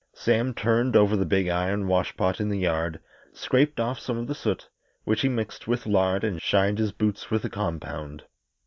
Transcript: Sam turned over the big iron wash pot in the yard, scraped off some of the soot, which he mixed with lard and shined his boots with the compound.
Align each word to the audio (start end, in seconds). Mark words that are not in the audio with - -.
Sam 0.15 0.55
turned 0.55 0.95
over 0.95 1.15
the 1.15 1.27
big 1.27 1.47
iron 1.47 1.85
wash 1.87 2.17
pot 2.17 2.41
in 2.41 2.49
the 2.49 2.57
yard, 2.57 2.99
scraped 3.33 3.79
off 3.79 3.99
some 3.99 4.17
of 4.17 4.25
the 4.25 4.33
soot, 4.33 4.67
which 5.03 5.21
he 5.21 5.29
mixed 5.29 5.67
with 5.67 5.85
lard 5.85 6.23
and 6.23 6.41
shined 6.41 6.79
his 6.79 6.91
boots 6.91 7.29
with 7.29 7.43
the 7.43 7.51
compound. 7.51 8.23